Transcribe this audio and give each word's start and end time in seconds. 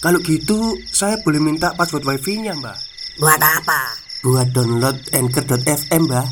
Kalau 0.00 0.16
gitu, 0.24 0.80
saya 0.88 1.20
boleh 1.20 1.36
minta 1.36 1.76
password 1.76 2.08
wifi-nya, 2.08 2.56
Mbak. 2.56 2.78
Buat 3.20 3.36
apa? 3.36 3.80
Buat 4.24 4.48
download 4.56 4.96
Anchor.fm, 5.12 6.08
Mbak. 6.08 6.28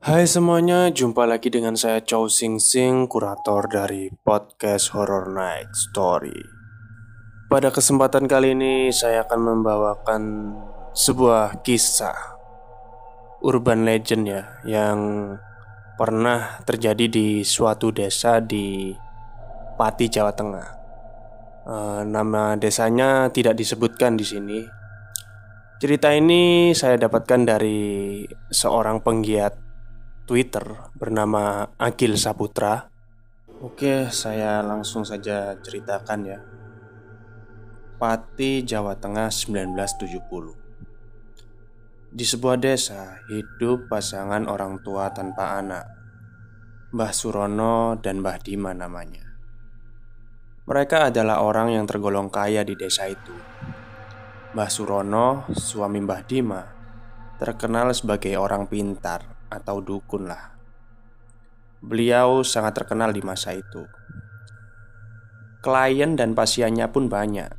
Hai 0.00 0.24
semuanya, 0.24 0.88
jumpa 0.88 1.28
lagi 1.28 1.52
dengan 1.52 1.76
saya 1.76 2.00
Chow 2.00 2.24
Sing 2.32 2.56
Sing, 2.56 3.04
kurator 3.04 3.68
dari 3.68 4.08
podcast 4.24 4.96
Horror 4.96 5.28
Night 5.36 5.76
Story. 5.76 6.40
Pada 7.52 7.68
kesempatan 7.68 8.24
kali 8.24 8.56
ini, 8.56 8.88
saya 8.96 9.28
akan 9.28 9.40
membawakan 9.44 10.22
sebuah 10.96 11.60
kisah 11.60 12.16
urban 13.44 13.84
legend 13.84 14.24
ya, 14.24 14.42
yang 14.64 15.36
pernah 16.00 16.64
terjadi 16.64 17.12
di 17.12 17.44
suatu 17.44 17.92
desa 17.92 18.40
di 18.40 18.88
Pati, 19.76 20.08
Jawa 20.08 20.32
Tengah. 20.32 20.83
Eh, 21.64 22.02
nama 22.04 22.60
desanya 22.60 23.32
tidak 23.32 23.56
disebutkan 23.56 24.20
di 24.20 24.24
sini. 24.28 24.60
Cerita 25.80 26.12
ini 26.12 26.76
saya 26.76 27.00
dapatkan 27.00 27.40
dari 27.40 28.20
seorang 28.52 29.00
penggiat 29.00 29.56
Twitter 30.28 30.60
bernama 30.92 31.64
Agil 31.80 32.20
Saputra. 32.20 32.84
Oke, 33.64 34.12
saya 34.12 34.60
langsung 34.60 35.08
saja 35.08 35.56
ceritakan 35.56 36.20
ya. 36.28 36.44
Pati, 37.96 38.60
Jawa 38.60 39.00
Tengah 39.00 39.32
1970. 39.32 42.12
Di 42.12 42.28
sebuah 42.28 42.60
desa 42.60 43.24
hidup 43.32 43.88
pasangan 43.88 44.52
orang 44.52 44.84
tua 44.84 45.08
tanpa 45.16 45.56
anak. 45.56 45.88
Mbah 46.92 47.12
Surono 47.16 47.96
dan 47.96 48.20
Mbah 48.20 48.36
Dima 48.44 48.76
namanya. 48.76 49.23
Mereka 50.64 51.12
adalah 51.12 51.44
orang 51.44 51.76
yang 51.76 51.84
tergolong 51.84 52.32
kaya 52.32 52.64
di 52.64 52.72
desa 52.72 53.04
itu. 53.04 53.36
Mbah 54.56 54.70
Surono, 54.72 55.44
suami 55.52 56.00
Mbah 56.00 56.24
Dima, 56.24 56.64
terkenal 57.36 57.92
sebagai 57.92 58.32
orang 58.40 58.64
pintar 58.64 59.44
atau 59.52 59.84
dukun 59.84 60.24
lah. 60.24 60.56
Beliau 61.84 62.40
sangat 62.40 62.80
terkenal 62.80 63.12
di 63.12 63.20
masa 63.20 63.52
itu. 63.52 63.84
Klien 65.60 66.16
dan 66.16 66.32
pasiennya 66.32 66.88
pun 66.88 67.12
banyak. 67.12 67.52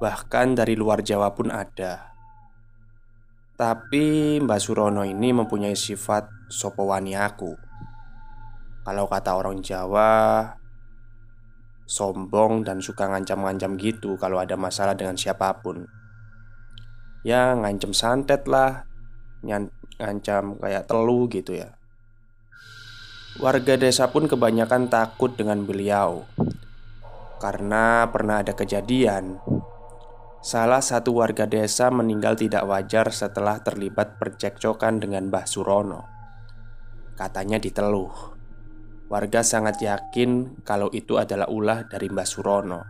Bahkan 0.00 0.56
dari 0.56 0.80
luar 0.80 1.04
Jawa 1.04 1.36
pun 1.36 1.52
ada. 1.52 2.16
Tapi 3.52 4.40
Mbak 4.40 4.60
Surono 4.64 5.04
ini 5.04 5.36
mempunyai 5.36 5.76
sifat 5.76 6.48
sopowani 6.48 7.20
aku. 7.20 7.52
Kalau 8.80 9.04
kata 9.04 9.36
orang 9.36 9.60
Jawa, 9.60 10.56
sombong 11.88 12.68
dan 12.68 12.84
suka 12.84 13.08
ngancam-ngancam 13.08 13.80
gitu 13.80 14.20
kalau 14.20 14.36
ada 14.36 14.60
masalah 14.60 14.92
dengan 14.92 15.16
siapa 15.16 15.64
pun. 15.64 15.88
Ya 17.24 17.56
ngancam 17.56 17.96
santet 17.96 18.44
lah, 18.44 18.84
ngancam 19.96 20.60
kayak 20.60 20.84
telu 20.84 21.24
gitu 21.32 21.56
ya. 21.56 21.74
Warga 23.40 23.80
desa 23.80 24.12
pun 24.12 24.28
kebanyakan 24.28 24.92
takut 24.92 25.32
dengan 25.32 25.64
beliau 25.64 26.28
karena 27.38 28.02
pernah 28.10 28.42
ada 28.42 28.50
kejadian 28.50 29.38
Salah 30.38 30.78
satu 30.78 31.18
warga 31.18 31.50
desa 31.50 31.90
meninggal 31.90 32.38
tidak 32.38 32.62
wajar 32.62 33.10
setelah 33.10 33.58
terlibat 33.58 34.22
percekcokan 34.22 35.02
dengan 35.02 35.26
Mbah 35.34 35.50
Surono. 35.50 36.06
Katanya 37.18 37.58
diteluh. 37.58 38.37
Warga 39.08 39.40
sangat 39.40 39.80
yakin 39.80 40.60
kalau 40.64 40.92
itu 40.92 41.16
adalah 41.16 41.48
ulah 41.48 41.88
dari 41.88 42.12
Mbah 42.12 42.28
Surono 42.28 42.80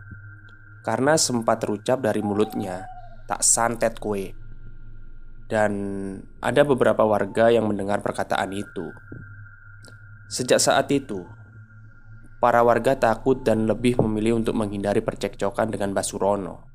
Karena 0.83 1.15
sempat 1.15 1.63
terucap 1.63 2.03
dari 2.03 2.19
mulutnya 2.19 2.83
Tak 3.25 3.39
santet 3.39 3.97
kue 4.03 4.39
dan 5.49 5.73
ada 6.45 6.61
beberapa 6.61 7.01
warga 7.09 7.49
yang 7.49 7.65
mendengar 7.65 8.05
perkataan 8.05 8.53
itu. 8.53 8.93
Sejak 10.29 10.61
saat 10.61 10.85
itu, 10.93 11.25
para 12.37 12.61
warga 12.61 12.93
takut 12.93 13.41
dan 13.41 13.65
lebih 13.65 13.97
memilih 13.97 14.37
untuk 14.45 14.53
menghindari 14.53 15.01
percekcokan 15.01 15.73
dengan 15.73 15.91
Basurono 15.97 16.69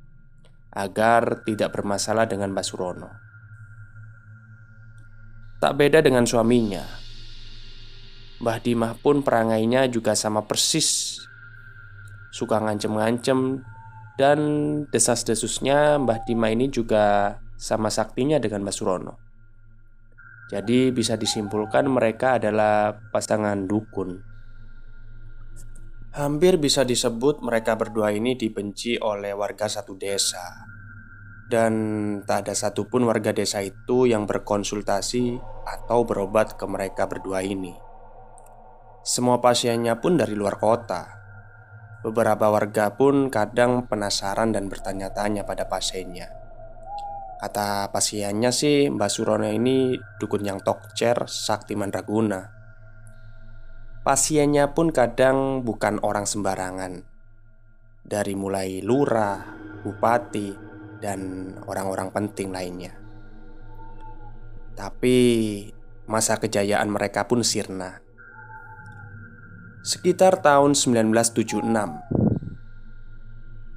agar 0.74 1.46
tidak 1.46 1.70
bermasalah 1.70 2.26
dengan 2.26 2.50
Basurono. 2.50 3.14
Tak 5.62 5.78
beda 5.78 6.02
dengan 6.02 6.26
suaminya, 6.26 6.82
Mbah 8.42 8.58
Dimah 8.58 8.98
pun 8.98 9.22
perangainya 9.22 9.86
juga 9.86 10.18
sama 10.18 10.42
persis 10.48 11.20
Suka 12.34 12.58
ngancem-ngancem 12.58 13.62
Dan 14.18 14.38
desas-desusnya 14.90 16.02
Mbah 16.02 16.26
Dimah 16.26 16.50
ini 16.50 16.66
juga 16.70 17.38
sama 17.64 17.88
saktinya 17.88 18.36
dengan 18.36 18.66
Mas 18.66 18.76
Surono. 18.76 19.16
Jadi 20.52 20.92
bisa 20.92 21.16
disimpulkan 21.16 21.88
mereka 21.88 22.36
adalah 22.36 22.92
pasangan 23.08 23.64
dukun. 23.64 24.20
Hampir 26.14 26.62
bisa 26.62 26.86
disebut 26.86 27.42
mereka 27.42 27.74
berdua 27.74 28.14
ini 28.14 28.38
dibenci 28.38 28.94
oleh 29.02 29.34
warga 29.34 29.66
satu 29.66 29.98
desa 29.98 30.62
Dan 31.50 31.74
tak 32.22 32.46
ada 32.46 32.54
satupun 32.54 33.02
warga 33.02 33.34
desa 33.34 33.66
itu 33.66 34.06
yang 34.06 34.22
berkonsultasi 34.22 35.42
atau 35.66 36.06
berobat 36.06 36.54
ke 36.54 36.70
mereka 36.70 37.10
berdua 37.10 37.42
ini 37.42 37.83
Semua 39.04 39.36
pasiennya 39.36 40.00
pun 40.00 40.16
dari 40.16 40.32
luar 40.32 40.56
kota. 40.56 41.04
Beberapa 42.00 42.48
warga 42.48 42.96
pun 42.96 43.28
kadang 43.28 43.84
penasaran 43.84 44.56
dan 44.56 44.72
bertanya-tanya 44.72 45.44
pada 45.44 45.68
pasiennya. 45.68 46.32
Kata 47.36 47.92
pasiennya 47.92 48.48
sih 48.48 48.88
Mbak 48.88 49.10
Surono 49.12 49.44
ini 49.52 50.00
dukun 50.16 50.48
yang 50.48 50.56
tokcer 50.64 51.28
sakti 51.28 51.76
mandraguna. 51.76 52.48
Pasiennya 54.00 54.72
pun 54.72 54.88
kadang 54.88 55.60
bukan 55.60 56.00
orang 56.00 56.24
sembarangan. 56.24 57.04
Dari 58.08 58.32
mulai 58.32 58.80
lurah, 58.80 59.44
bupati, 59.84 60.48
dan 61.04 61.52
orang-orang 61.68 62.08
penting 62.08 62.48
lainnya. 62.56 62.96
Tapi 64.72 65.16
masa 66.08 66.40
kejayaan 66.40 66.88
mereka 66.88 67.28
pun 67.28 67.44
sirna 67.44 68.03
Sekitar 69.84 70.40
tahun 70.40 70.72
1976 70.72 71.60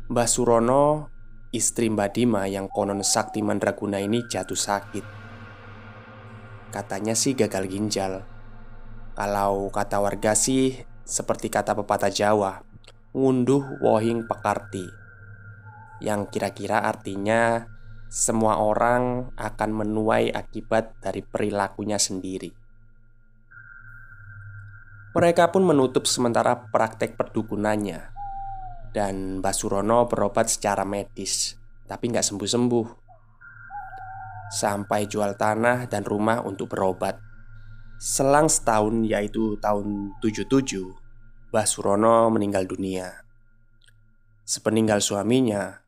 Mbah 0.07 0.29
Surono 0.31 1.11
Istri 1.51 1.91
Mbak 1.91 2.09
Dima 2.15 2.47
yang 2.47 2.71
konon 2.71 3.03
sakti 3.03 3.43
mandraguna 3.43 3.99
ini 3.99 4.23
jatuh 4.23 4.55
sakit. 4.55 5.03
Katanya 6.71 7.11
sih 7.11 7.35
gagal 7.35 7.67
ginjal. 7.67 8.23
Kalau 9.19 9.67
kata 9.67 9.99
warga 9.99 10.31
sih 10.31 10.79
seperti 11.03 11.51
kata 11.51 11.75
pepatah 11.75 12.07
Jawa 12.07 12.63
Ngunduh 13.11 13.83
wohing 13.83 14.31
pekarti. 14.31 14.87
Yang 15.99 16.31
kira-kira 16.31 16.87
artinya 16.87 17.67
Semua 18.07 18.63
orang 18.63 19.35
akan 19.35 19.69
menuai 19.75 20.31
akibat 20.31 21.03
dari 21.03 21.19
perilakunya 21.19 21.99
sendiri 21.99 22.66
Mereka 25.17 25.49
pun 25.49 25.65
menutup 25.65 26.05
sementara 26.05 26.69
praktek 26.69 27.17
perdukunannya. 27.17 28.13
Dan 28.93 29.41
Basurono 29.41 30.05
berobat 30.05 30.45
secara 30.45 30.85
medis 30.85 31.57
Tapi 31.89 32.13
nggak 32.13 32.21
sembuh-sembuh. 32.21 32.87
Sampai 34.53 35.09
jual 35.09 35.33
tanah 35.33 35.89
dan 35.89 36.05
rumah 36.05 36.45
untuk 36.45 36.69
berobat. 36.69 37.17
Selang 37.97 38.45
setahun 38.45 39.09
yaitu 39.09 39.57
tahun 39.57 40.13
77 40.21 41.49
Basurono 41.49 42.29
meninggal 42.29 42.69
dunia. 42.69 43.25
Sepeninggal 44.45 45.01
suaminya 45.01 45.81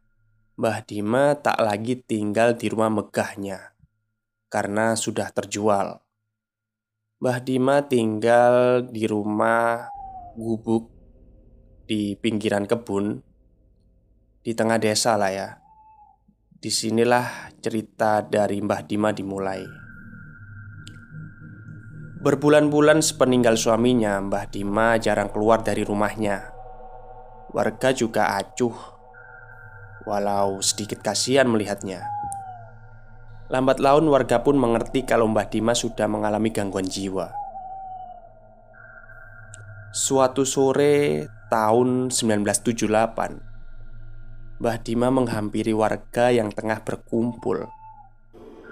Mbah 0.58 0.81
Dima 0.90 1.38
tak 1.38 1.62
lagi 1.62 2.02
tinggal 2.02 2.58
di 2.58 2.66
rumah 2.66 2.90
megahnya 2.90 3.78
Karena 4.50 4.98
sudah 4.98 5.30
terjual 5.30 6.09
Mbah 7.19 7.44
Dima 7.44 7.83
tinggal 7.83 8.88
di 8.88 9.04
rumah 9.04 9.92
gubuk 10.39 10.88
di 11.83 12.16
pinggiran 12.16 12.63
kebun 12.63 13.19
di 14.39 14.56
tengah 14.56 14.80
desa 14.80 15.19
lah 15.19 15.27
ya. 15.27 15.60
Di 16.48 16.71
sinilah 16.71 17.51
cerita 17.60 18.24
dari 18.24 18.63
Mbah 18.63 18.88
Dima 18.88 19.12
dimulai. 19.12 19.68
Berbulan-bulan 22.24 23.04
sepeninggal 23.04 23.60
suaminya, 23.60 24.24
Mbah 24.24 24.48
Dima 24.48 24.95
jarang 24.95 25.27
keluar 25.27 25.60
dari 25.60 25.83
rumahnya. 25.83 26.56
Warga 27.51 27.92
juga 27.92 28.39
acuh, 28.39 28.80
walau 30.07 30.63
sedikit 30.63 31.04
kasihan 31.04 31.51
melihatnya. 31.51 32.19
Lambat 33.50 33.81
laun 33.81 34.06
warga 34.13 34.46
pun 34.46 34.62
mengerti 34.62 35.10
kalau 35.10 35.25
Mbah 35.25 35.50
Dima 35.50 35.74
sudah 35.74 36.06
mengalami 36.06 36.54
gangguan 36.54 36.86
jiwa. 36.86 37.34
Suatu 39.90 40.46
sore 40.46 41.25
tahun 41.50 42.13
1978, 42.13 44.62
Mbah 44.62 44.78
Dima 44.86 45.10
menghampiri 45.10 45.74
warga 45.74 46.30
yang 46.30 46.54
tengah 46.54 46.86
berkumpul 46.86 47.66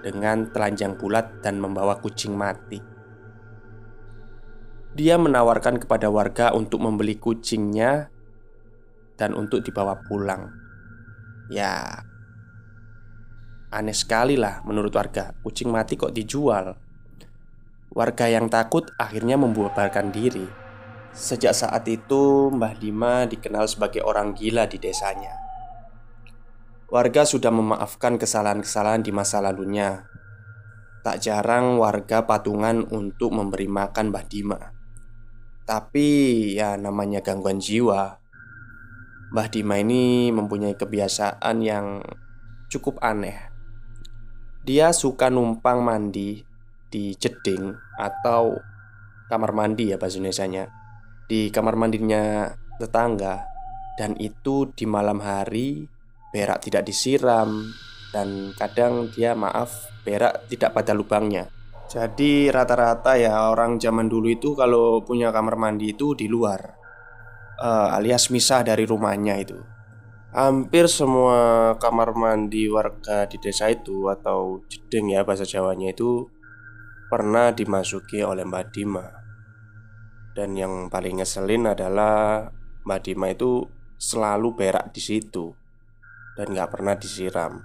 dengan 0.06 0.46
telanjang 0.54 0.94
bulat 0.94 1.42
dan 1.42 1.58
membawa 1.58 1.98
kucing 1.98 2.38
mati. 2.38 2.78
Dia 4.94 5.18
menawarkan 5.18 5.82
kepada 5.82 6.06
warga 6.06 6.54
untuk 6.54 6.86
membeli 6.86 7.18
kucingnya 7.18 8.14
dan 9.18 9.34
untuk 9.34 9.66
dibawa 9.66 9.98
pulang. 10.06 10.54
Ya, 11.50 12.06
aneh 13.68 13.96
sekali 13.96 14.34
lah 14.36 14.64
menurut 14.64 14.92
warga. 14.92 15.36
Kucing 15.44 15.68
mati 15.68 15.94
kok 15.94 16.12
dijual. 16.12 16.76
Warga 17.88 18.26
yang 18.28 18.52
takut 18.52 18.88
akhirnya 19.00 19.40
membubarkan 19.40 20.12
diri. 20.12 20.44
Sejak 21.16 21.56
saat 21.56 21.88
itu, 21.88 22.52
Mbah 22.52 22.76
Dima 22.78 23.24
dikenal 23.24 23.66
sebagai 23.66 24.04
orang 24.04 24.36
gila 24.36 24.68
di 24.68 24.76
desanya. 24.78 25.34
Warga 26.88 27.24
sudah 27.24 27.52
memaafkan 27.52 28.16
kesalahan-kesalahan 28.20 29.02
di 29.02 29.12
masa 29.12 29.40
lalunya. 29.40 30.08
Tak 31.02 31.24
jarang 31.24 31.80
warga 31.80 32.28
patungan 32.28 32.84
untuk 32.92 33.32
memberi 33.32 33.66
makan 33.66 34.12
Mbah 34.12 34.24
Dima. 34.28 34.60
Tapi 35.68 36.08
ya 36.56 36.80
namanya 36.80 37.20
gangguan 37.20 37.60
jiwa 37.60 38.16
Mbah 39.28 39.52
Dima 39.52 39.76
ini 39.76 40.32
mempunyai 40.32 40.72
kebiasaan 40.72 41.60
yang 41.60 42.00
cukup 42.72 42.96
aneh 43.04 43.57
Dia 44.64 44.94
suka 44.94 45.28
numpang 45.28 45.80
mandi 45.82 46.42
di 46.88 47.12
jeding 47.14 47.72
atau 48.00 48.56
kamar 49.28 49.52
mandi 49.52 49.92
ya 49.92 50.00
bahasa 50.00 50.16
Indonesia 50.18 50.66
Di 51.28 51.52
kamar 51.52 51.76
mandinya 51.76 52.48
tetangga. 52.80 53.44
Dan 53.98 54.14
itu 54.22 54.70
di 54.72 54.86
malam 54.86 55.18
hari 55.18 55.84
berak 56.30 56.64
tidak 56.64 56.86
disiram. 56.86 57.68
Dan 58.08 58.56
kadang 58.56 59.12
dia 59.12 59.36
maaf 59.36 59.92
berak 60.06 60.48
tidak 60.48 60.72
pada 60.72 60.96
lubangnya. 60.96 61.52
Jadi 61.88 62.52
rata-rata 62.52 63.16
ya 63.16 63.48
orang 63.48 63.80
zaman 63.80 64.12
dulu 64.12 64.28
itu 64.28 64.52
kalau 64.52 65.00
punya 65.04 65.32
kamar 65.32 65.56
mandi 65.56 65.96
itu 65.96 66.12
di 66.12 66.28
luar 66.28 66.78
uh, 67.58 67.96
Alias 67.96 68.30
misah 68.30 68.62
dari 68.62 68.84
rumahnya 68.84 69.34
itu 69.40 69.58
Hampir 70.28 70.88
semua 70.92 71.72
kamar 71.80 72.12
mandi 72.12 72.68
warga 72.68 73.24
di 73.24 73.40
desa 73.40 73.72
itu 73.72 74.12
Atau 74.12 74.64
jeding 74.68 75.16
ya 75.16 75.24
bahasa 75.24 75.48
Jawanya 75.48 75.92
itu 75.92 76.28
Pernah 77.08 77.56
dimasuki 77.56 78.20
oleh 78.20 78.44
Mbak 78.44 78.66
Dima 78.70 79.06
Dan 80.36 80.54
yang 80.54 80.92
paling 80.92 81.24
ngeselin 81.24 81.72
adalah 81.72 82.48
Mbak 82.84 83.00
Dima 83.00 83.32
itu 83.32 83.64
selalu 83.96 84.52
berak 84.52 84.92
di 84.92 85.00
situ 85.00 85.56
Dan 86.36 86.52
gak 86.52 86.76
pernah 86.76 86.94
disiram 86.94 87.64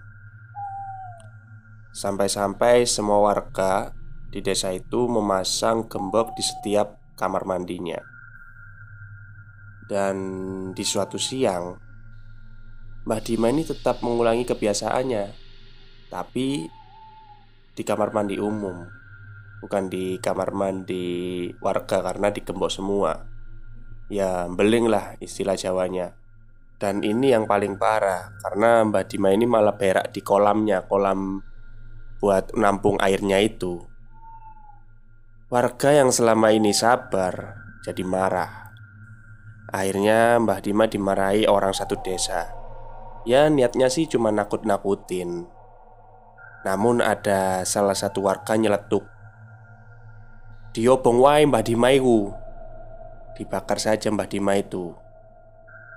Sampai-sampai 1.94 2.90
semua 2.90 3.22
warga 3.22 3.94
di 4.34 4.42
desa 4.42 4.74
itu 4.74 5.06
memasang 5.06 5.86
gembok 5.86 6.34
di 6.34 6.42
setiap 6.42 6.98
kamar 7.14 7.46
mandinya. 7.46 8.02
Dan 9.86 10.18
di 10.74 10.82
suatu 10.82 11.22
siang, 11.22 11.78
Mbah 13.04 13.20
Dima 13.20 13.52
ini 13.52 13.68
tetap 13.68 14.00
mengulangi 14.00 14.48
kebiasaannya, 14.48 15.26
tapi 16.08 16.72
di 17.76 17.84
kamar 17.84 18.16
mandi 18.16 18.40
umum, 18.40 18.88
bukan 19.60 19.92
di 19.92 20.16
kamar 20.24 20.56
mandi 20.56 21.52
warga 21.60 22.00
karena 22.00 22.32
digembok 22.32 22.72
semua. 22.72 23.28
Ya, 24.08 24.48
beling 24.48 24.88
lah 24.88 25.20
istilah 25.20 25.60
Jawanya. 25.60 26.16
Dan 26.80 27.04
ini 27.04 27.36
yang 27.36 27.44
paling 27.44 27.76
parah 27.76 28.40
karena 28.40 28.88
Mbah 28.88 29.04
Dima 29.04 29.36
ini 29.36 29.44
malah 29.44 29.76
berak 29.76 30.16
di 30.16 30.24
kolamnya, 30.24 30.88
kolam 30.88 31.44
buat 32.24 32.56
nampung 32.56 33.04
airnya 33.04 33.44
itu. 33.44 33.84
Warga 35.52 35.92
yang 35.92 36.08
selama 36.08 36.56
ini 36.56 36.72
sabar 36.72 37.60
jadi 37.84 38.04
marah. 38.08 38.72
Akhirnya 39.76 40.40
Mbah 40.40 40.64
Dima 40.64 40.88
dimarahi 40.88 41.52
orang 41.52 41.76
satu 41.76 42.00
desa. 42.00 42.63
Ya 43.24 43.48
niatnya 43.48 43.88
sih 43.88 44.04
cuma 44.12 44.36
nakut-nakutin. 44.36 45.48
Namun 46.68 47.00
ada 47.00 47.64
salah 47.64 47.96
satu 47.96 48.24
warga 48.28 48.60
nyeletuk. 48.60 49.08
Diobong 50.76 51.24
wae 51.24 51.48
Mbah 51.48 51.64
Dima 51.64 51.96
itu. 51.96 52.32
Dibakar 53.40 53.80
saja 53.80 54.12
Mbah 54.12 54.28
Dima 54.28 54.60
itu. 54.60 54.92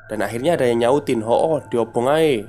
Dan 0.06 0.22
akhirnya 0.22 0.54
ada 0.54 0.70
yang 0.70 0.86
nyautin, 0.86 1.26
"Oh, 1.26 1.34
oh 1.34 1.58
diobong 1.66 2.06
ae." 2.06 2.46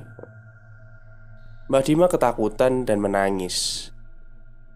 Mbah 1.66 1.82
Dima 1.82 2.06
ketakutan 2.06 2.86
dan 2.86 3.02
menangis. 3.02 3.90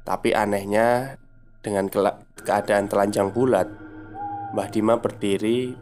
Tapi 0.03 0.35
anehnya 0.35 1.15
dengan 1.63 1.87
keadaan 2.43 2.91
telanjang 2.91 3.31
bulat, 3.31 3.71
Mbah 4.51 4.69
Dima 4.75 4.99
berdiri 4.99 5.79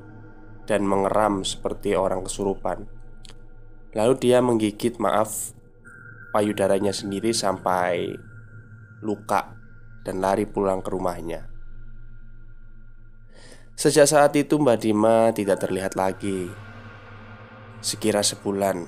dan 0.68 0.84
mengeram 0.84 1.40
seperti 1.40 1.96
orang 1.96 2.20
kesurupan. 2.20 2.99
Lalu 3.96 4.14
dia 4.22 4.38
menggigit 4.38 4.98
maaf 5.02 5.54
payudaranya 6.30 6.94
sendiri 6.94 7.34
sampai 7.34 8.14
luka 9.02 9.56
dan 10.06 10.22
lari 10.22 10.46
pulang 10.46 10.80
ke 10.80 10.90
rumahnya. 10.92 11.50
Sejak 13.80 14.12
saat 14.12 14.36
itu 14.36 14.60
Mbah 14.60 14.76
Dima 14.76 15.32
tidak 15.32 15.64
terlihat 15.64 15.96
lagi 15.96 16.52
Sekira 17.80 18.20
sebulan 18.20 18.84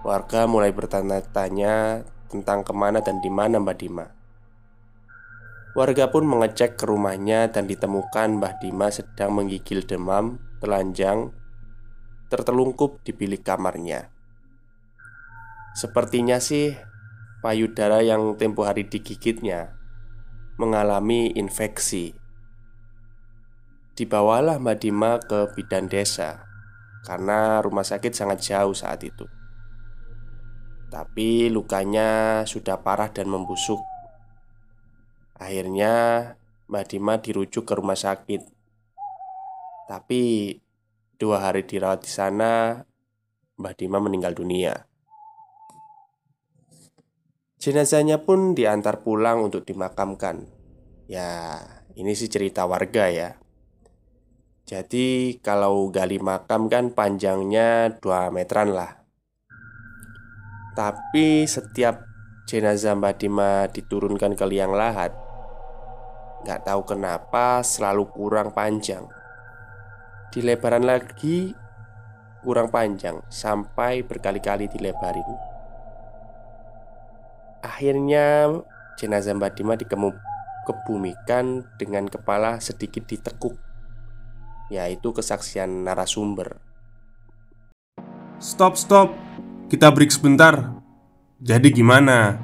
Warga 0.00 0.48
mulai 0.48 0.72
bertanya-tanya 0.72 2.00
tentang 2.32 2.64
ke 2.64 2.72
mana 2.72 3.04
dan 3.04 3.20
di 3.20 3.28
mana 3.28 3.60
Mbah 3.60 3.76
Dima 3.76 4.08
Warga 5.76 6.08
pun 6.08 6.24
mengecek 6.24 6.80
ke 6.80 6.88
rumahnya 6.88 7.52
dan 7.52 7.68
ditemukan 7.68 8.40
Mbah 8.40 8.56
Dima 8.64 8.88
sedang 8.88 9.36
menggigil 9.36 9.84
demam, 9.84 10.40
telanjang, 10.64 11.36
tertelungkup 12.34 13.06
di 13.06 13.14
bilik 13.14 13.46
kamarnya. 13.46 14.10
Sepertinya 15.78 16.42
sih 16.42 16.74
payudara 17.46 18.02
yang 18.02 18.34
tempo 18.34 18.66
hari 18.66 18.90
digigitnya 18.90 19.78
mengalami 20.58 21.30
infeksi. 21.38 22.18
Dibawalah 23.94 24.58
Mbah 24.58 24.74
Dima 24.82 25.22
ke 25.22 25.54
bidan 25.54 25.86
desa 25.86 26.42
karena 27.06 27.62
rumah 27.62 27.86
sakit 27.86 28.10
sangat 28.10 28.42
jauh 28.42 28.74
saat 28.74 29.06
itu. 29.06 29.30
Tapi 30.90 31.50
lukanya 31.50 32.42
sudah 32.46 32.78
parah 32.78 33.10
dan 33.10 33.26
membusuk 33.26 33.82
Akhirnya 35.34 35.94
Mbak 36.70 36.84
Dima 36.86 37.18
dirujuk 37.18 37.66
ke 37.66 37.74
rumah 37.74 37.98
sakit 37.98 38.46
Tapi 39.90 40.54
dua 41.18 41.48
hari 41.48 41.66
dirawat 41.66 42.04
di 42.04 42.10
sana 42.10 42.82
Mbak 43.56 43.74
Dima 43.78 43.98
meninggal 44.02 44.34
dunia. 44.34 44.74
Jenazahnya 47.58 48.20
pun 48.20 48.52
diantar 48.52 49.00
pulang 49.00 49.46
untuk 49.46 49.64
dimakamkan. 49.64 50.44
Ya 51.08 51.60
ini 51.96 52.12
sih 52.12 52.28
cerita 52.28 52.68
warga 52.68 53.08
ya. 53.08 53.30
Jadi 54.64 55.38
kalau 55.44 55.92
gali 55.92 56.16
makam 56.20 56.72
kan 56.72 56.92
panjangnya 56.96 58.00
2 58.00 58.32
meteran 58.32 58.72
lah. 58.72 59.04
Tapi 60.74 61.44
setiap 61.44 62.02
jenazah 62.44 62.96
Mbak 62.96 63.14
Dima 63.16 63.64
diturunkan 63.72 64.36
ke 64.36 64.44
liang 64.44 64.76
lahat 64.76 65.14
Gak 66.44 66.68
tahu 66.68 66.84
kenapa 66.84 67.64
selalu 67.64 68.04
kurang 68.12 68.52
panjang 68.52 69.08
Dilebaran 70.34 70.82
lagi 70.82 71.54
kurang 72.42 72.66
panjang 72.74 73.22
Sampai 73.30 74.02
berkali-kali 74.02 74.66
dilebarin 74.66 75.22
Akhirnya 77.62 78.50
jenazah 78.98 79.38
Mbak 79.38 79.52
Dima 79.54 79.78
dikebumikan 79.78 81.62
dengan 81.78 82.10
kepala 82.10 82.58
sedikit 82.58 83.06
ditekuk 83.06 83.54
Yaitu 84.74 85.14
kesaksian 85.14 85.86
narasumber 85.86 86.58
Stop, 88.42 88.74
stop. 88.74 89.14
Kita 89.70 89.88
break 89.88 90.12
sebentar. 90.12 90.76
Jadi 91.40 91.72
gimana? 91.72 92.36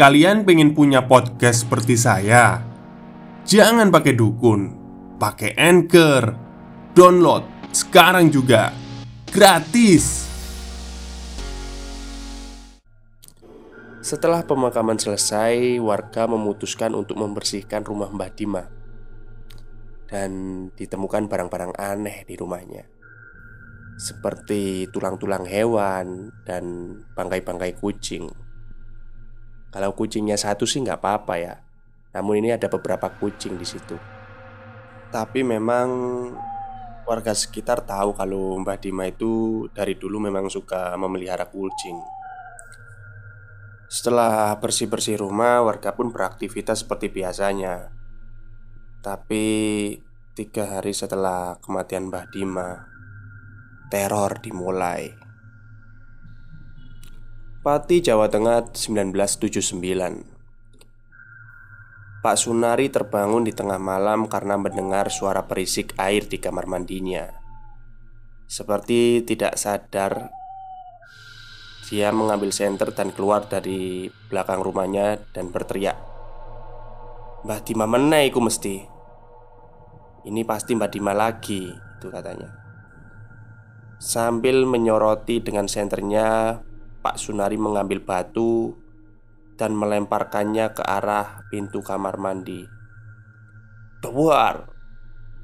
Kalian 0.00 0.46
pengen 0.46 0.72
punya 0.72 1.04
podcast 1.04 1.68
seperti 1.68 2.00
saya? 2.00 2.64
Jangan 3.44 3.92
pakai 3.92 4.16
dukun, 4.16 4.72
pakai 5.20 5.52
Anchor. 5.58 6.43
Download 6.94 7.42
sekarang 7.74 8.30
juga. 8.30 8.70
Gratis. 9.26 10.30
Setelah 13.98 14.46
pemakaman 14.46 14.94
selesai, 14.94 15.82
warga 15.82 16.30
memutuskan 16.30 16.94
untuk 16.94 17.18
membersihkan 17.18 17.82
rumah 17.82 18.14
Mbah 18.14 18.30
Dima 18.30 18.62
dan 20.06 20.30
ditemukan 20.78 21.26
barang-barang 21.26 21.74
aneh 21.74 22.22
di 22.30 22.38
rumahnya 22.38 22.86
seperti 23.98 24.86
tulang-tulang 24.94 25.50
hewan 25.50 26.30
dan 26.46 26.94
bangkai-bangkai 27.18 27.74
kucing. 27.74 28.30
Kalau 29.74 29.98
kucingnya 29.98 30.38
satu 30.38 30.62
sih 30.62 30.78
nggak 30.78 31.02
apa-apa 31.02 31.34
ya, 31.42 31.58
namun 32.14 32.38
ini 32.38 32.54
ada 32.54 32.70
beberapa 32.70 33.10
kucing 33.10 33.58
di 33.58 33.66
situ. 33.66 33.98
Tapi 35.10 35.42
memang 35.42 35.90
warga 37.04 37.32
sekitar 37.36 37.84
tahu 37.84 38.16
kalau 38.16 38.56
Mbah 38.60 38.80
Dima 38.80 39.08
itu 39.08 39.64
dari 39.72 39.96
dulu 39.96 40.20
memang 40.20 40.48
suka 40.48 40.96
memelihara 40.96 41.46
kucing. 41.48 42.00
Setelah 43.86 44.58
bersih-bersih 44.58 45.22
rumah, 45.22 45.62
warga 45.62 45.94
pun 45.94 46.10
beraktivitas 46.10 46.82
seperti 46.82 47.14
biasanya. 47.14 47.94
Tapi 49.04 49.44
tiga 50.34 50.80
hari 50.80 50.90
setelah 50.90 51.60
kematian 51.62 52.10
Mbah 52.10 52.26
Dima, 52.32 52.70
teror 53.92 54.42
dimulai. 54.42 55.14
Pati 57.62 58.02
Jawa 58.02 58.28
Tengah 58.28 58.76
1979 58.76 60.33
Pak 62.24 62.40
Sunari 62.40 62.88
terbangun 62.88 63.44
di 63.44 63.52
tengah 63.52 63.76
malam 63.76 64.32
karena 64.32 64.56
mendengar 64.56 65.12
suara 65.12 65.44
berisik 65.44 65.92
air 66.00 66.24
di 66.24 66.40
kamar 66.40 66.64
mandinya. 66.64 67.28
Seperti 68.48 69.20
tidak 69.28 69.60
sadar 69.60 70.32
Dia 71.84 72.16
mengambil 72.16 72.48
senter 72.48 72.96
dan 72.96 73.12
keluar 73.12 73.44
dari 73.44 74.08
belakang 74.32 74.64
rumahnya 74.64 75.20
dan 75.36 75.52
berteriak 75.52 76.00
Mbah 77.44 77.60
Dima 77.60 77.84
menaiku 77.84 78.40
mesti. 78.40 78.80
Ini 80.24 80.48
pasti 80.48 80.72
Mbah 80.72 80.88
Dima 80.88 81.12
lagi 81.12 81.68
Itu 81.76 82.08
katanya. 82.08 82.48
Sambil 84.00 84.64
menyoroti 84.64 85.44
dengan 85.44 85.68
senternya 85.68 86.56
Pak 87.04 87.20
Sunari 87.20 87.60
mengambil 87.60 88.00
batu 88.00 88.80
Dan 89.54 89.78
melemparkannya 89.78 90.74
ke 90.74 90.82
arah 90.82 91.46
pintu 91.46 91.78
kamar 91.78 92.18
mandi. 92.18 92.66
Keluar 94.02 94.74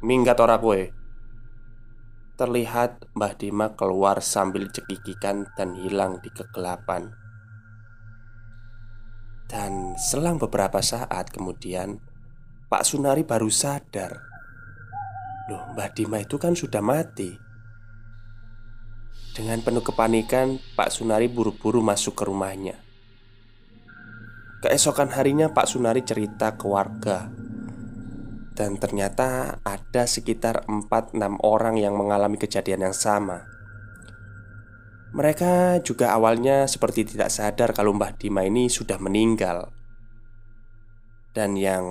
Minggat 0.02 0.40
ora 0.42 0.58
kue 0.58 0.90
Terlihat 2.40 3.12
Mbah 3.12 3.36
Dima 3.36 3.76
keluar 3.76 4.24
sambil 4.24 4.72
cekikikan 4.72 5.52
dan 5.60 5.76
hilang 5.76 6.24
di 6.24 6.32
kegelapan. 6.32 7.12
Dan 9.44 9.92
selang 10.00 10.40
beberapa 10.40 10.80
saat 10.80 11.28
kemudian 11.28 12.00
Pak 12.72 12.80
Sunari 12.80 13.28
baru 13.28 13.52
sadar. 13.52 14.24
Loh 15.52 15.76
Mbah 15.76 15.92
Dima 15.92 16.16
itu 16.16 16.40
kan 16.40 16.56
sudah 16.56 16.80
mati. 16.80 17.36
Dengan 19.36 19.60
penuh 19.60 19.84
kepanikan, 19.84 20.56
Pak 20.80 20.88
Sunari 20.88 21.28
buru-buru 21.28 21.84
masuk 21.84 22.16
ke 22.16 22.24
rumahnya. 22.24 22.89
Keesokan 24.60 25.08
harinya, 25.16 25.48
Pak 25.48 25.72
Sunari 25.72 26.04
cerita 26.04 26.52
ke 26.52 26.68
warga, 26.68 27.32
dan 28.52 28.76
ternyata 28.76 29.56
ada 29.64 30.04
sekitar 30.04 30.68
4-6 30.68 31.16
orang 31.40 31.80
yang 31.80 31.96
mengalami 31.96 32.36
kejadian 32.36 32.84
yang 32.84 32.92
sama. 32.92 33.48
Mereka 35.16 35.80
juga 35.80 36.12
awalnya 36.12 36.68
seperti 36.68 37.08
tidak 37.08 37.32
sadar 37.32 37.72
kalau 37.72 37.96
Mbah 37.96 38.20
Dima 38.20 38.44
ini 38.44 38.68
sudah 38.68 39.00
meninggal. 39.00 39.72
Dan 41.32 41.56
yang 41.56 41.86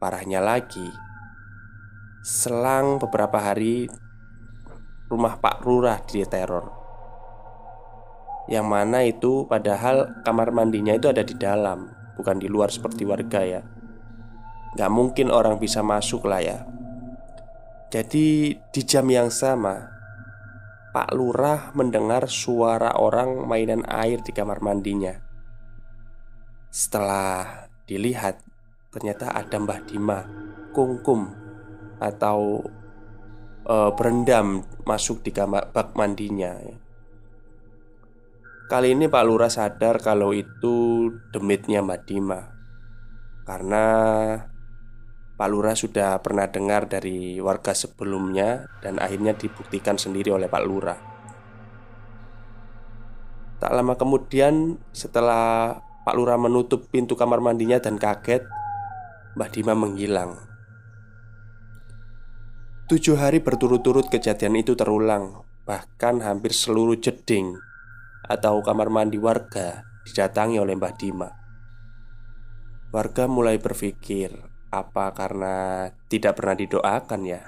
parahnya 0.00 0.40
lagi, 0.40 0.88
selang 2.24 2.96
beberapa 2.96 3.44
hari 3.44 3.92
rumah 5.12 5.38
Pak 5.38 5.62
Lurah 5.62 6.02
diteror 6.02 6.72
Yang 8.50 8.66
mana 8.66 8.98
itu 9.06 9.46
padahal 9.46 10.22
kamar 10.26 10.50
mandinya 10.50 10.94
itu 10.94 11.06
ada 11.06 11.22
di 11.22 11.34
dalam 11.38 12.05
Bukan 12.16 12.40
di 12.40 12.48
luar 12.48 12.72
seperti 12.72 13.04
warga 13.04 13.44
ya. 13.44 13.62
Gak 14.76 14.92
mungkin 14.92 15.28
orang 15.28 15.60
bisa 15.60 15.84
masuk 15.84 16.24
lah 16.28 16.40
ya. 16.40 16.58
Jadi 17.92 18.56
di 18.58 18.82
jam 18.82 19.06
yang 19.06 19.30
sama 19.30 19.94
Pak 20.90 21.12
Lurah 21.14 21.70
mendengar 21.76 22.26
suara 22.26 22.96
orang 22.96 23.46
mainan 23.46 23.84
air 23.86 24.24
di 24.24 24.32
kamar 24.32 24.64
mandinya. 24.64 25.12
Setelah 26.72 27.68
dilihat 27.86 28.42
Ternyata 28.96 29.28
ada 29.28 29.60
Mbah 29.60 29.80
Dima 29.84 30.24
Kungkum 30.72 31.28
Atau 32.00 32.64
uh, 33.68 33.92
berendam 33.92 34.64
masuk 34.88 35.20
di 35.20 35.36
kamar 35.36 35.68
bak 35.68 35.92
mandinya. 35.92 36.56
Kali 38.66 38.98
ini 38.98 39.06
Pak 39.06 39.22
Lurah 39.22 39.46
sadar 39.46 40.02
kalau 40.02 40.34
itu 40.34 41.06
demitnya 41.30 41.86
Mbak 41.86 42.00
Dima. 42.02 42.50
Karena 43.46 43.84
Pak 45.38 45.48
Lurah 45.54 45.78
sudah 45.78 46.18
pernah 46.18 46.50
dengar 46.50 46.90
dari 46.90 47.38
warga 47.38 47.76
sebelumnya 47.76 48.66
Dan 48.82 48.98
akhirnya 48.98 49.38
dibuktikan 49.38 49.94
sendiri 49.94 50.34
oleh 50.34 50.50
Pak 50.50 50.64
Lurah. 50.66 50.98
Tak 53.62 53.70
lama 53.70 53.94
kemudian 53.94 54.82
setelah 54.90 55.78
Pak 56.02 56.14
Lurah 56.18 56.34
menutup 56.34 56.90
pintu 56.90 57.14
kamar 57.14 57.38
mandinya 57.38 57.78
dan 57.78 58.02
kaget 58.02 58.42
Mbak 59.38 59.50
Dima 59.54 59.78
menghilang. 59.78 60.42
Tujuh 62.90 63.14
hari 63.14 63.38
berturut-turut 63.38 64.10
kejadian 64.10 64.58
itu 64.58 64.74
terulang 64.74 65.46
Bahkan 65.66 66.22
hampir 66.22 66.54
seluruh 66.54 66.94
jeding 66.98 67.58
Atau 68.24 68.64
kamar 68.64 68.88
mandi 68.88 69.20
warga 69.20 69.84
Didatangi 70.06 70.62
oleh 70.62 70.78
Mbah 70.78 70.94
Dima. 70.94 71.28
Warga 72.94 73.26
mulai 73.26 73.58
berpikir 73.58 74.32
Apa 74.70 75.10
karena 75.12 75.90
tidak 76.06 76.38
pernah 76.38 76.54
didoakan 76.54 77.22
ya? 77.26 77.42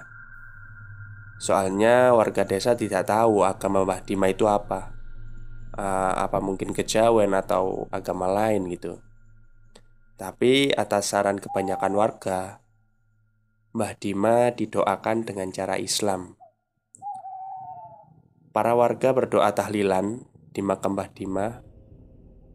Soalnya 1.38 2.12
warga 2.18 2.42
desa 2.42 2.74
tidak 2.74 3.06
tahu 3.06 3.46
agama 3.46 3.86
Mbah 3.86 4.02
Dima 4.02 4.26
itu 4.28 4.44
apa. 4.50 4.92
Uh, 5.78 6.12
Apa 6.18 6.42
mungkin 6.42 6.74
kejawen 6.74 7.30
atau 7.30 7.86
agama 7.94 8.26
lain 8.26 8.66
gitu. 8.68 8.98
Tapi 10.18 10.74
atas 10.74 11.14
saran 11.14 11.38
kebanyakan 11.38 11.94
warga 11.94 12.58
Mbah 13.70 13.94
Dima 13.96 14.50
didoakan 14.50 15.22
dengan 15.22 15.54
cara 15.54 15.78
Islam. 15.78 16.34
Para 18.50 18.74
warga 18.74 19.14
berdoa 19.14 19.54
tahlilan 19.54 20.26
di 20.52 20.60
makam 20.64 20.96
Mbah 20.96 21.10
Dima. 21.12 21.48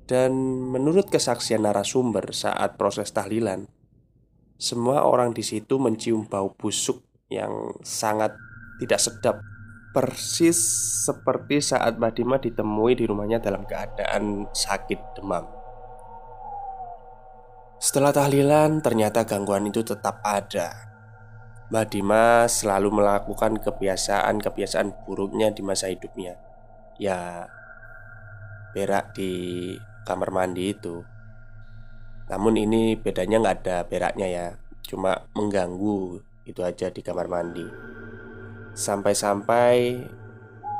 Dan 0.03 0.35
menurut 0.69 1.07
kesaksian 1.07 1.63
narasumber 1.63 2.35
saat 2.35 2.75
proses 2.75 3.15
tahlilan, 3.15 3.71
semua 4.59 5.07
orang 5.07 5.31
di 5.31 5.41
situ 5.41 5.79
mencium 5.79 6.27
bau 6.27 6.51
busuk 6.51 7.01
yang 7.31 7.73
sangat 7.81 8.35
tidak 8.83 8.99
sedap. 8.99 9.37
Persis 9.93 10.57
seperti 11.05 11.61
saat 11.61 12.01
Mbah 12.01 12.13
Dima 12.13 12.41
ditemui 12.41 12.97
di 12.97 13.05
rumahnya 13.05 13.39
dalam 13.39 13.63
keadaan 13.63 14.49
sakit 14.49 15.21
demam. 15.21 15.45
Setelah 17.83 18.15
tahlilan 18.15 18.79
ternyata 18.79 19.27
gangguan 19.27 19.67
itu 19.67 19.83
tetap 19.83 20.23
ada. 20.23 20.93
Mbah 21.67 21.89
Dimas 21.89 22.63
selalu 22.63 23.01
melakukan 23.01 23.59
kebiasaan-kebiasaan 23.59 25.03
buruknya 25.03 25.51
di 25.51 25.65
masa 25.65 25.89
hidupnya. 25.89 26.39
Ya 27.01 27.49
Berak 28.73 29.13
di 29.13 29.31
kamar 30.03 30.33
mandi 30.33 30.73
itu. 30.73 31.05
Namun 32.27 32.57
ini 32.57 32.97
bedanya 32.97 33.37
nggak 33.39 33.57
ada 33.61 33.77
beraknya 33.83 34.27
ya 34.31 34.47
Cuma 34.83 35.27
mengganggu 35.35 36.23
itu 36.47 36.63
aja 36.63 36.89
di 36.89 37.05
kamar 37.05 37.29
mandi. 37.29 37.65
Sampai-sampai 38.73 40.03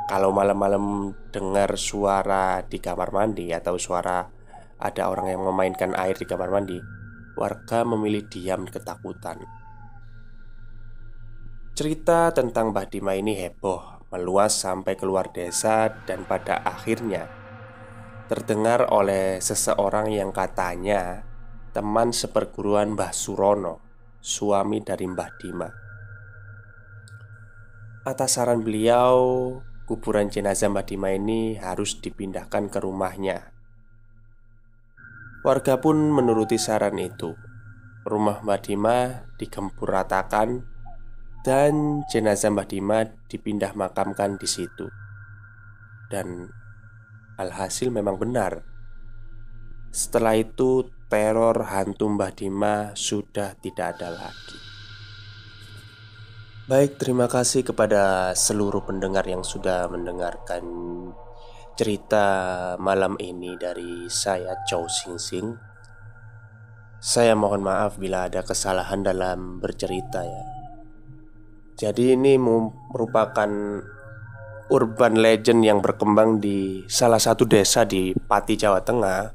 Kalau 0.10 0.36
malam-malam 0.36 1.16
dengar 1.32 1.78
suara 1.80 2.60
di 2.68 2.82
kamar 2.82 3.16
mandi 3.16 3.54
Atau 3.56 3.80
suara 3.80 4.28
ada 4.84 5.08
orang 5.08 5.32
yang 5.32 5.42
memainkan 5.48 5.96
air 5.96 6.18
di 6.18 6.26
kamar 6.28 6.52
mandi 6.52 6.82
Warga 7.34 7.82
memilih 7.82 8.30
diam 8.30 8.70
ketakutan. 8.70 9.42
Cerita 11.74 12.30
tentang 12.30 12.70
Mbah 12.70 12.86
Dima 12.86 13.18
ini 13.18 13.34
heboh 13.34 14.06
meluas 14.14 14.54
sampai 14.54 14.94
keluar 14.94 15.34
desa 15.34 15.90
dan 16.06 16.22
pada 16.30 16.62
akhirnya 16.62 17.43
terdengar 18.32 18.88
oleh 18.88 19.44
seseorang 19.44 20.08
yang 20.16 20.32
katanya 20.32 21.28
teman 21.76 22.14
seperguruan 22.14 22.94
Mbah 22.96 23.12
Surono, 23.12 23.82
suami 24.22 24.80
dari 24.80 25.10
Mbah 25.10 25.32
Dima. 25.42 25.70
Atas 28.06 28.38
saran 28.38 28.62
beliau, 28.62 29.58
kuburan 29.90 30.30
jenazah 30.30 30.70
Mbah 30.70 30.86
Dima 30.86 31.12
ini 31.12 31.58
harus 31.58 32.00
dipindahkan 32.00 32.70
ke 32.72 32.80
rumahnya. 32.80 33.52
Warga 35.44 35.84
pun 35.84 36.14
menuruti 36.14 36.56
saran 36.56 36.96
itu. 37.02 37.36
Rumah 38.08 38.44
Mbah 38.48 38.62
Dima 38.64 38.98
digempur 39.36 39.92
ratakan 39.92 40.64
dan 41.44 42.06
jenazah 42.08 42.54
Mbah 42.54 42.68
Dima 42.70 43.04
dipindah 43.28 43.76
makamkan 43.76 44.40
di 44.40 44.48
situ. 44.48 44.88
Dan 46.08 46.48
alhasil 47.38 47.90
memang 47.90 48.18
benar. 48.20 48.62
Setelah 49.94 50.38
itu 50.38 50.90
teror 51.06 51.70
hantu 51.70 52.10
Mbah 52.10 52.34
Dima 52.34 52.76
sudah 52.98 53.54
tidak 53.62 53.98
ada 53.98 54.10
lagi. 54.10 54.58
Baik, 56.64 56.98
terima 56.98 57.28
kasih 57.28 57.62
kepada 57.62 58.32
seluruh 58.34 58.82
pendengar 58.88 59.28
yang 59.28 59.44
sudah 59.44 59.86
mendengarkan 59.92 60.64
cerita 61.76 62.26
malam 62.80 63.20
ini 63.20 63.60
dari 63.60 64.08
saya 64.10 64.58
Chow 64.66 64.88
Sing 64.90 65.20
Sing. 65.20 65.54
Saya 67.04 67.36
mohon 67.36 67.68
maaf 67.68 68.00
bila 68.00 68.32
ada 68.32 68.42
kesalahan 68.48 69.04
dalam 69.04 69.60
bercerita 69.60 70.24
ya. 70.24 70.46
Jadi 71.76 72.16
ini 72.16 72.40
merupakan 72.40 73.50
urban 74.72 75.20
legend 75.20 75.66
yang 75.66 75.84
berkembang 75.84 76.40
di 76.40 76.88
salah 76.88 77.20
satu 77.20 77.44
desa 77.44 77.84
di 77.84 78.16
Pati 78.16 78.56
Jawa 78.56 78.80
Tengah. 78.86 79.34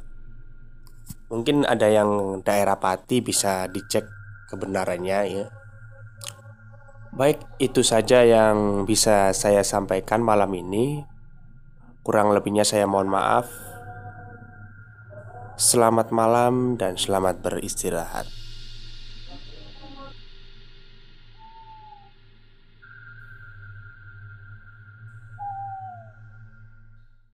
Mungkin 1.28 1.68
ada 1.68 1.90
yang 1.90 2.40
daerah 2.40 2.80
Pati 2.80 3.20
bisa 3.20 3.68
dicek 3.68 4.08
kebenarannya 4.48 5.20
ya. 5.28 5.46
Baik, 7.12 7.40
itu 7.58 7.82
saja 7.82 8.22
yang 8.22 8.86
bisa 8.86 9.34
saya 9.34 9.66
sampaikan 9.66 10.22
malam 10.22 10.52
ini. 10.54 11.04
Kurang 12.06 12.32
lebihnya 12.32 12.64
saya 12.64 12.86
mohon 12.88 13.10
maaf. 13.10 13.48
Selamat 15.58 16.14
malam 16.14 16.78
dan 16.78 16.94
selamat 16.94 17.42
beristirahat. 17.42 18.37